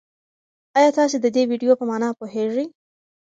ایا 0.77 0.89
تاسي 0.97 1.17
د 1.21 1.27
دې 1.35 1.43
ویډیو 1.49 1.79
په 1.79 1.85
مانا 1.89 2.09
پوهېږئ؟ 2.19 2.67